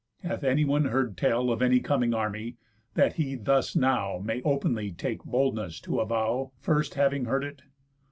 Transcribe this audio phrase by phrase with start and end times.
[0.23, 2.57] Hath anyone heard tell Of any coming army,
[2.95, 7.61] that he thus now May openly take boldness to avow, First having heard it?